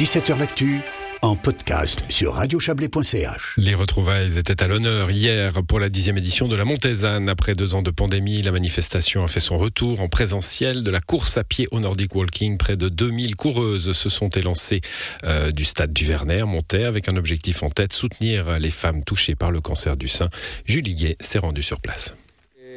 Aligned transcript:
17h 0.00 0.38
L'actu 0.38 0.80
en 1.20 1.36
podcast 1.36 2.04
sur 2.08 2.32
radiochablais.ch. 2.32 3.56
Les 3.58 3.74
retrouvailles 3.74 4.38
étaient 4.38 4.62
à 4.62 4.66
l'honneur 4.66 5.10
hier 5.10 5.52
pour 5.68 5.78
la 5.78 5.90
dixième 5.90 6.16
édition 6.16 6.48
de 6.48 6.56
la 6.56 6.64
Montezane. 6.64 7.28
Après 7.28 7.52
deux 7.52 7.74
ans 7.74 7.82
de 7.82 7.90
pandémie, 7.90 8.40
la 8.40 8.50
manifestation 8.50 9.22
a 9.24 9.28
fait 9.28 9.40
son 9.40 9.58
retour 9.58 10.00
en 10.00 10.08
présentiel 10.08 10.84
de 10.84 10.90
la 10.90 11.02
course 11.02 11.36
à 11.36 11.44
pied 11.44 11.68
au 11.70 11.80
Nordic 11.80 12.14
Walking. 12.14 12.56
Près 12.56 12.78
de 12.78 12.88
2000 12.88 13.36
coureuses 13.36 13.92
se 13.92 14.08
sont 14.08 14.30
élancées 14.30 14.80
euh, 15.24 15.50
du 15.50 15.66
stade 15.66 15.92
du 15.92 16.06
Verner, 16.06 16.44
montaient 16.46 16.84
avec 16.84 17.10
un 17.10 17.18
objectif 17.18 17.62
en 17.62 17.68
tête, 17.68 17.92
soutenir 17.92 18.58
les 18.58 18.70
femmes 18.70 19.04
touchées 19.04 19.34
par 19.34 19.50
le 19.50 19.60
cancer 19.60 19.98
du 19.98 20.08
sein. 20.08 20.30
Julie 20.64 20.94
Guet 20.94 21.16
s'est 21.20 21.40
rendue 21.40 21.62
sur 21.62 21.78
place. 21.78 22.14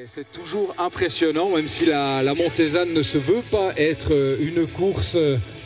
C'est 0.05 0.29
toujours 0.33 0.75
impressionnant, 0.77 1.55
même 1.55 1.69
si 1.69 1.85
la, 1.85 2.21
la 2.21 2.33
ne 2.33 3.01
se 3.01 3.17
veut 3.17 3.41
pas 3.49 3.71
être 3.77 4.11
une 4.41 4.67
course 4.67 5.15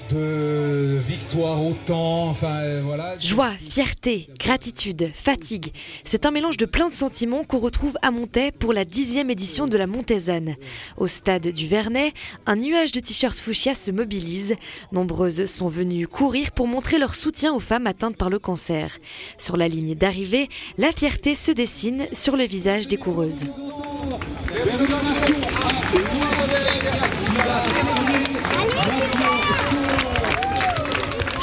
de 0.10 0.98
victoire 1.08 1.64
au 1.64 1.74
temps, 1.86 2.30
enfin 2.30 2.60
euh, 2.62 2.82
voilà. 2.84 3.18
Joie, 3.20 3.52
fierté, 3.52 4.30
gratitude, 4.40 5.12
fatigue. 5.14 5.74
C'est 6.04 6.26
un 6.26 6.32
mélange 6.32 6.58
de 6.58 6.66
plein 6.66 6.90
de 6.90 6.94
sentiments 6.94 7.44
qu'on 7.44 7.58
retrouve 7.58 7.98
à 8.02 8.12
Montaix 8.12 8.52
pour 8.52 8.74
la 8.74 8.86
dixième 8.86 9.30
édition 9.30 9.66
de 9.66 9.78
la 9.78 9.88
Montezane. 9.88 10.56
Au 10.98 11.08
stade 11.08 11.48
du 11.48 11.68
Vernet, 11.68 12.14
un 12.46 12.56
nuage 12.56 12.92
de 12.92 13.00
t-shirts 13.00 13.40
fuchsia 13.40 13.76
se 13.76 13.92
mobilise. 13.92 14.56
Nombreuses 14.92 15.46
sont 15.46 15.70
venues 15.70 16.08
courir 16.08 16.52
pour 16.52 16.68
montrer 16.68 16.98
leur 16.98 17.16
soutien 17.16 17.54
aux 17.54 17.60
femmes 17.60 17.88
atteintes 17.88 18.18
par 18.18 18.30
le 18.30 18.40
cancer. 18.40 18.98
Sur 19.38 19.58
la 19.58 19.68
ligne 19.68 19.96
d'arrivée, 19.96 20.50
la 20.78 20.92
fierté 20.92 21.36
se 21.36 21.52
dessine 21.52 22.08
sur 22.12 22.36
le 22.36 22.44
visage 22.44 22.88
des 22.88 22.98
coureuses. 22.98 23.46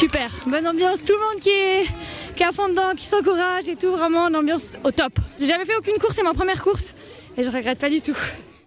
Super, 0.04 0.30
bonne 0.44 0.68
ambiance, 0.68 1.02
tout 1.02 1.14
le 1.14 1.18
monde 1.18 1.40
qui 1.40 1.48
est, 1.48 1.86
qui 2.36 2.42
est 2.42 2.46
à 2.46 2.52
fond 2.52 2.68
dedans, 2.68 2.92
qui 2.94 3.06
s'encourage 3.06 3.66
et 3.68 3.74
tout, 3.74 3.92
vraiment 3.92 4.28
une 4.28 4.36
ambiance 4.36 4.72
au 4.84 4.90
top. 4.90 5.14
J'ai 5.40 5.46
jamais 5.46 5.64
fait 5.64 5.74
aucune 5.76 5.94
course, 5.94 6.16
c'est 6.16 6.22
ma 6.22 6.34
première 6.34 6.62
course 6.62 6.94
et 7.38 7.42
je 7.42 7.50
regrette 7.50 7.78
pas 7.78 7.88
du 7.88 8.02
tout. 8.02 8.16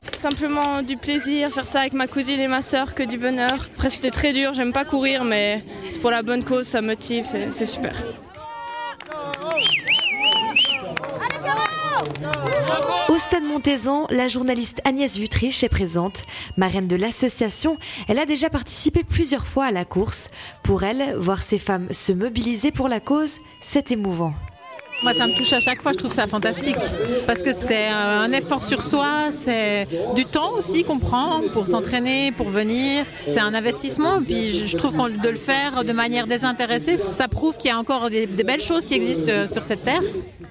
Simplement 0.01 0.81
du 0.81 0.97
plaisir, 0.97 1.51
faire 1.51 1.67
ça 1.67 1.81
avec 1.81 1.93
ma 1.93 2.07
cousine 2.07 2.39
et 2.39 2.47
ma 2.47 2.63
soeur, 2.63 2.95
que 2.95 3.03
du 3.03 3.19
bonheur. 3.19 3.67
Après 3.75 3.91
c'était 3.91 4.09
très 4.09 4.33
dur, 4.33 4.55
j'aime 4.55 4.73
pas 4.73 4.83
courir 4.83 5.23
mais 5.25 5.63
c'est 5.91 6.01
pour 6.01 6.09
la 6.09 6.23
bonne 6.23 6.43
cause, 6.43 6.65
ça 6.65 6.81
motive, 6.81 7.27
c'est 7.51 7.65
super. 7.67 7.93
Au 13.09 13.17
stade 13.17 13.43
Montezan, 13.43 14.07
la 14.09 14.27
journaliste 14.27 14.81
Agnès 14.83 15.17
Vutriche 15.17 15.63
est 15.63 15.69
présente. 15.69 16.23
Marraine 16.57 16.87
de 16.87 16.95
l'association, 16.95 17.77
elle 18.07 18.19
a 18.19 18.25
déjà 18.25 18.49
participé 18.49 19.03
plusieurs 19.03 19.47
fois 19.47 19.65
à 19.65 19.71
la 19.71 19.85
course. 19.85 20.29
Pour 20.63 20.83
elle, 20.83 21.15
voir 21.17 21.41
ces 21.41 21.57
femmes 21.57 21.87
se 21.91 22.11
mobiliser 22.11 22.71
pour 22.71 22.89
la 22.89 22.99
cause, 22.99 23.39
c'est 23.61 23.91
émouvant. 23.91 24.33
Moi, 25.03 25.13
ça 25.13 25.27
me 25.27 25.37
touche 25.37 25.53
à 25.53 25.59
chaque 25.59 25.81
fois, 25.81 25.91
je 25.91 25.97
trouve 25.97 26.13
ça 26.13 26.25
fantastique. 26.27 26.77
Parce 27.27 27.43
que 27.43 27.53
c'est 27.53 27.87
un 27.87 28.31
effort 28.31 28.65
sur 28.65 28.81
soi, 28.81 29.31
c'est 29.31 29.87
du 30.15 30.25
temps 30.25 30.53
aussi 30.53 30.83
qu'on 30.83 30.99
prend 30.99 31.41
pour 31.53 31.67
s'entraîner, 31.67 32.31
pour 32.31 32.49
venir. 32.49 33.05
C'est 33.25 33.39
un 33.39 33.53
investissement, 33.53 34.21
puis 34.23 34.65
je 34.65 34.77
trouve 34.77 34.93
qu'on 34.95 35.07
de 35.09 35.29
le 35.29 35.37
faire 35.37 35.83
de 35.83 35.93
manière 35.93 36.27
désintéressée, 36.27 36.97
ça 37.11 37.27
prouve 37.27 37.57
qu'il 37.57 37.69
y 37.69 37.73
a 37.73 37.77
encore 37.77 38.09
des, 38.09 38.25
belles 38.25 38.61
choses 38.61 38.85
qui 38.85 38.95
existent 38.95 39.47
sur 39.51 39.63
cette 39.63 39.83
terre. 39.83 40.01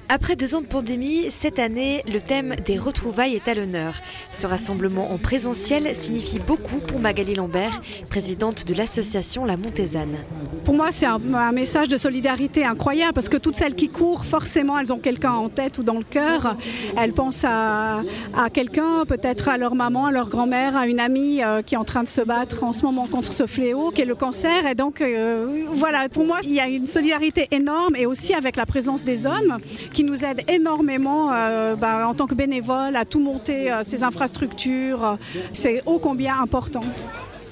Après 0.08 0.36
deux 0.36 0.55
ans 0.55 0.61
de 0.61 0.67
pandémie, 0.67 1.30
cette 1.30 1.58
année, 1.58 2.02
le 2.06 2.20
thème 2.20 2.55
des 2.64 2.78
retrouvailles 2.78 3.34
est 3.34 3.48
à 3.48 3.55
l'honneur. 3.55 3.94
Ce 4.30 4.47
rassemblement 4.47 5.12
en 5.12 5.19
présentiel 5.19 5.97
signifie 5.97 6.39
beaucoup 6.39 6.78
pour 6.78 7.00
Magali 7.00 7.34
Lambert, 7.34 7.80
présidente 8.08 8.67
de 8.67 8.74
l'association 8.74 9.44
La 9.44 9.56
Montezane. 9.56 10.19
Pour 10.67 10.75
moi, 10.75 10.89
c'est 10.91 11.06
un, 11.06 11.53
message 11.53 11.86
de 11.86 11.97
solidarité 11.97 12.64
incroyable 12.64 13.12
parce 13.12 13.28
que 13.28 13.36
toutes 13.36 13.55
celles 13.55 13.77
qui 13.77 13.89
courent, 13.89 14.25
forcément, 14.25 14.77
elles 14.81 14.92
ont 14.92 14.98
quelqu'un 14.98 15.31
en 15.31 15.48
tête 15.48 15.78
ou 15.78 15.84
dans 15.84 15.97
le 15.97 16.03
cœur. 16.03 16.56
Elles 16.98 17.12
pensent 17.12 17.45
à, 17.45 18.03
quelqu'un, 18.52 19.05
peut-être 19.07 19.48
à 19.48 19.58
leur 19.58 19.77
maman, 19.77 20.07
à 20.07 20.11
leur 20.11 20.29
grand-mère, 20.29 20.77
à 20.77 20.89
une 20.89 20.98
amie 20.98 21.41
euh, 21.41 21.63
qui 21.63 21.77
est 21.77 21.79
en 21.79 21.85
train 21.85 22.02
de 22.02 22.08
se 22.08 22.20
battre 22.20 22.64
en 22.64 22.73
ce 22.73 22.85
moment 22.85 23.07
contre 23.07 23.33
ce 23.33 23.46
fléau 23.46 23.92
qui 23.92 24.01
est 24.02 24.07
le 24.07 24.17
cancer. 24.17 24.67
Et 24.67 24.74
donc, 24.74 25.02
euh, 25.02 25.67
voilà, 25.74 26.08
pour 26.08 26.27
moi, 26.27 26.39
il 26.42 26.52
y 26.52 26.58
a 26.58 26.67
une 26.67 26.89
solidarité 26.89 27.46
énorme 27.52 27.95
et 27.95 28.07
aussi 28.07 28.35
avec 28.35 28.57
la 28.57 28.67
présence 28.67 29.05
des 29.05 29.24
hommes 29.24 29.58
qui 29.92 30.02
nous 30.02 30.24
aident 30.24 30.42
énormément 30.48 31.30
euh, 31.33 31.77
bah, 31.77 32.08
en 32.08 32.14
tant 32.14 32.27
que 32.27 32.35
bénévoles 32.35 32.96
à 32.96 33.05
tout 33.05 33.20
monter 33.20 33.73
ces 33.85 34.02
infrastructures. 34.02 35.17
C'est 35.52 35.85
ô 35.86 36.01
combien 36.01 36.41
important. 36.41 36.83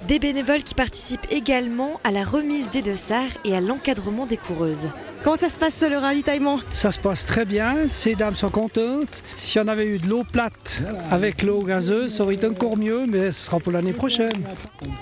Des 0.08 0.18
bénévoles 0.18 0.62
qui 0.62 0.74
participent 0.74 1.26
également 1.30 1.98
à 2.04 2.10
la 2.10 2.24
remise 2.24 2.70
des 2.70 2.82
dossards 2.82 3.30
et 3.44 3.56
à 3.56 3.60
l'encadrement 3.60 4.26
des 4.26 4.36
coureuses. 4.36 4.88
Comment 5.22 5.36
ça 5.36 5.48
se 5.48 5.58
passe 5.58 5.82
le 5.82 5.96
ravitaillement? 5.96 6.60
Ça 6.74 6.90
se 6.90 6.98
passe 6.98 7.24
très 7.24 7.46
bien, 7.46 7.88
ces 7.88 8.14
dames 8.14 8.36
sont 8.36 8.50
contentes. 8.50 9.22
Si 9.36 9.58
on 9.58 9.66
avait 9.66 9.86
eu 9.86 9.98
de 9.98 10.06
l'eau 10.06 10.24
plate 10.30 10.82
avec 11.10 11.42
l'eau 11.42 11.62
gazeuse, 11.62 12.12
ça 12.12 12.24
aurait 12.24 12.34
été 12.34 12.46
encore 12.46 12.76
mieux, 12.76 13.06
mais 13.06 13.32
ce 13.32 13.46
sera 13.46 13.60
pour 13.60 13.72
l'année 13.72 13.94
prochaine. 13.94 14.44
Allez, 14.82 14.92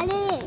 allez. 0.00 0.38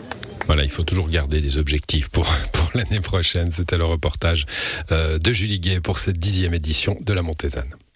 Voilà, 0.47 0.63
il 0.63 0.71
faut 0.71 0.83
toujours 0.83 1.09
garder 1.09 1.41
des 1.41 1.57
objectifs 1.57 2.09
pour, 2.09 2.25
pour 2.53 2.69
l'année 2.73 3.01
prochaine. 3.01 3.51
C'était 3.51 3.77
le 3.77 3.85
reportage 3.85 4.45
euh, 4.91 5.19
de 5.19 5.31
Julie 5.31 5.59
Guet 5.59 5.79
pour 5.79 5.99
cette 5.99 6.17
dixième 6.17 6.53
édition 6.53 6.95
de 7.01 7.13
la 7.13 7.21
Montezane. 7.21 7.75